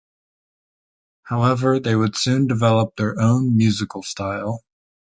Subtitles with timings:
[1.25, 4.63] However, they would soon develop their own musical style.